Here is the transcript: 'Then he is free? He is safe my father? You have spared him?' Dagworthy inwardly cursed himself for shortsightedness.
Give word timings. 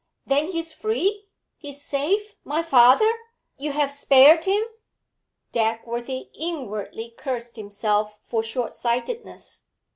'Then 0.25 0.47
he 0.51 0.57
is 0.57 0.73
free? 0.73 1.27
He 1.59 1.69
is 1.69 1.83
safe 1.83 2.33
my 2.43 2.63
father? 2.63 3.07
You 3.59 3.71
have 3.73 3.91
spared 3.91 4.45
him?' 4.45 4.63
Dagworthy 5.53 6.31
inwardly 6.33 7.11
cursed 7.15 7.55
himself 7.55 8.19
for 8.25 8.41
shortsightedness. 8.41 9.67